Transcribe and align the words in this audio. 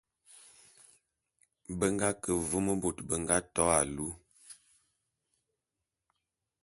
Be 1.77 1.85
nga 1.93 2.09
ke 2.21 2.31
vôm 2.49 2.67
bôt 2.81 2.97
bé 3.07 3.15
nga 3.23 3.37
to 3.53 3.63
alu. 3.79 4.07